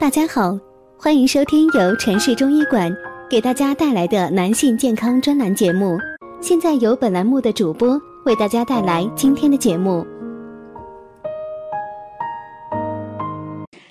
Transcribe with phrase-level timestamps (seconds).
[0.00, 0.56] 大家好，
[0.96, 2.96] 欢迎收听由城市中医馆
[3.28, 5.98] 给大家带来的男性健康专栏节目。
[6.40, 10.06] 现在由本栏目的主播为大家带来今天的节目。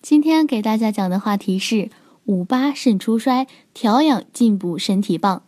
[0.00, 1.90] 今天给大家讲的话题是
[2.26, 5.42] 五八肾初衰，调养进补身体棒。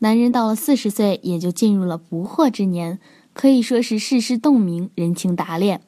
[0.00, 2.98] 男人到了四十岁，也就进入了不惑之年，
[3.32, 5.80] 可以说是世事洞明，人情达练。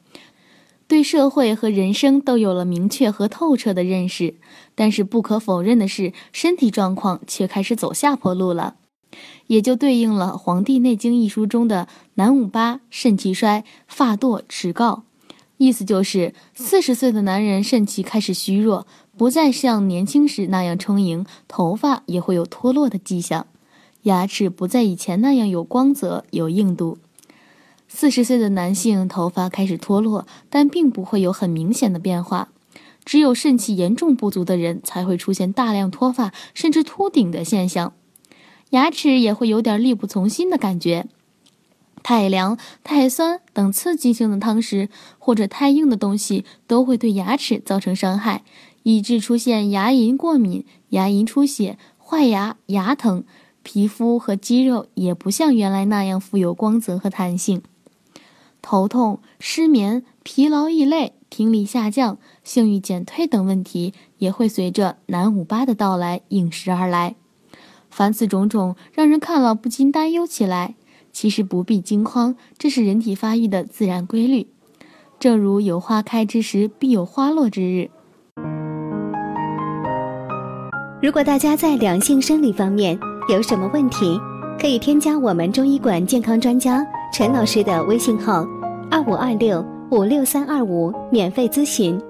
[0.87, 4.35] 对社会和人生都有了明确和透彻的认识，
[4.73, 8.75] 但是不可否认的是，身体状况却开始走下坡路了，
[9.47, 15.03] 也就对应了《黄帝内经》一书中的“男五八，肾气衰，发堕齿膏”，
[15.57, 23.47] 意思就是四十岁的男人肾气开始虚弱，不再像年轻时那样充盈，头发也会有脱落的迹象，
[24.03, 26.97] 牙齿不再以前那样有光泽、有硬度。
[27.87, 32.49] 四十岁的男性头发开始脱落，但并不会有很明显的变化。
[33.03, 37.93] 只有肾气严重不足的人才会出现大量脱发甚至秃顶的现象。
[38.71, 41.07] 牙齿也会有点力不从心的感觉。
[42.03, 48.43] 太凉、太酸等刺激性的汤食或者太硬的东西都会对牙齿造成伤害，
[48.83, 53.23] 以致出现牙龈过敏、牙龈出血、坏牙、牙疼。
[53.63, 57.61] 皮肤和肌肉也不像原来那样富有光泽和弹性。
[58.69, 67.15] 头痛、失眠、疲劳易累、听力下降、性欲减退等问题也会随着男五八的到来应时而来。
[67.89, 70.75] 凡此种种，让人看了不禁担忧起来。
[71.13, 74.47] 其实不必惊慌，这是人体发育的自然规律。
[75.17, 77.89] 正如有花开之时，必有花落之日。
[81.01, 84.19] 如果大家在两性生理方面有什么问题，
[84.59, 88.45] 可以添加我们中医馆健康专家陈老师的微信号。
[88.97, 92.01] 二五二六五六三二五，免费咨询。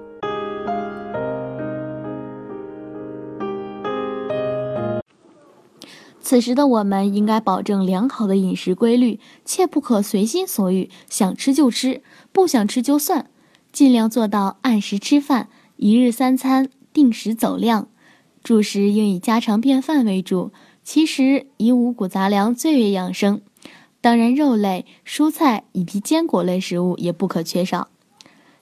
[6.18, 12.00] 此时的我们应该保证良好的饮食规律，切不可随心所欲，想吃就吃，
[12.32, 13.26] 不想吃就算。
[13.70, 17.88] 尽量做到按时吃饭，一日三餐定时走量，
[18.42, 20.52] 主食应以家常便饭为主。
[20.82, 23.42] 其实以五谷杂粮最为养生。
[24.00, 27.88] 当然，肉类、蔬菜以及坚果类食物也不可缺少，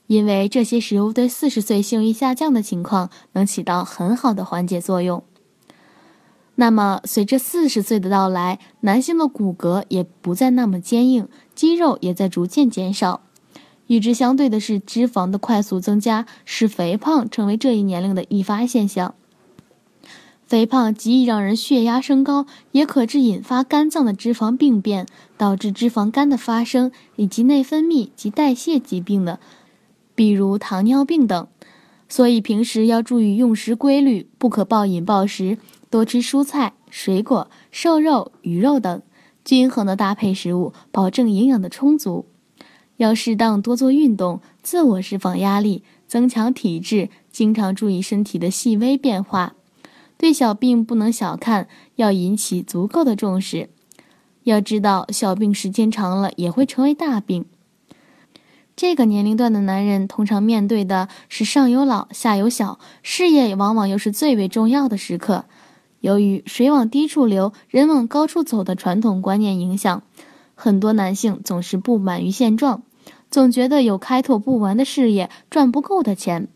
[0.07, 5.23] 因为这些食物对四十岁性欲下降的情况能起到很好的缓解作用。
[6.55, 13.21] 那么，随着四十岁的到来，男性的骨骼也不再那么坚硬，肌肉也在逐渐减少。
[13.89, 19.15] 与之相对的是，脂肪的快速增加，使肥胖成为这一年龄的易发现象。
[20.47, 29.41] 肥胖极易让人血压升高，也可致引发肝脏的脂肪病变，导致脂肪肝的发生，以及内分泌及代谢疾病的，
[30.15, 31.49] 比如糖尿病等。
[32.09, 35.59] 所以平时要注意用食规律，不可暴饮暴食，
[35.91, 39.03] 多吃蔬菜、水果、瘦肉、鱼肉等，
[39.45, 42.27] 均衡的搭配食物，保证营养的充足。
[42.99, 49.55] 要适当多做运动，自我释放压力，增强体质，经常注意身体的细微变化。
[50.19, 53.69] 对小病不能小看，要引起足够的重视。
[54.45, 57.45] 要知道，小病时间长了也会成为大病。
[58.77, 65.47] 这个年龄段的男人通常面对的是上有老下有小，事业往往又是最为重要的时刻。
[66.01, 70.03] 由于“水往低处流，人往高处走”的传统观念影响，
[70.55, 72.83] 很多男性总是不满于现状，
[73.31, 76.49] 总觉得有开拓不完的事业，赚不够的钱。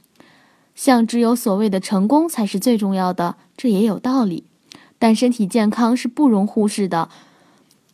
[0.75, 4.45] 像只有所谓的成功才是最重要的，这也有道理。
[4.99, 7.09] 但身体健康是不容忽视的，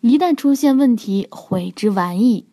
[0.01, 2.45] 一旦出现问题，悔之晚矣。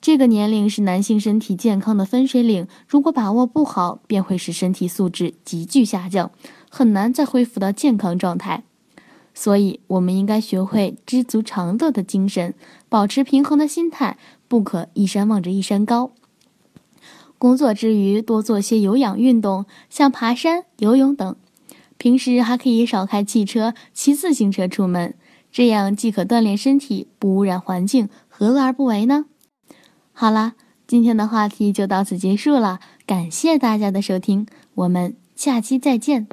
[0.00, 6.32] 这个年龄是男性身体健康的分水岭，如果把握不好，便会使身体素质急剧下降，
[6.68, 8.64] 很难再恢复到健康状态。
[9.34, 12.52] 所以，我们应该学会知足常乐的精神，
[12.88, 14.18] 保持平衡的心态，
[14.48, 16.10] 不可一山望着一山高。
[17.42, 21.34] 工作之余多做些有氧运动，像爬山、游泳等。
[21.98, 25.16] 平时还可以少开汽车，骑自行车出门，
[25.50, 29.24] 这样既可锻炼身体，不污染环境，何乐而不为呢？
[30.12, 30.54] 好啦，
[30.86, 36.28] 今天的话题就到此结束了，感谢大家的收听，我们下期再见。